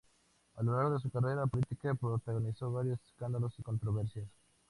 [0.55, 4.27] A lo largo de su carrera política protagonizó varios escándalos y controversias.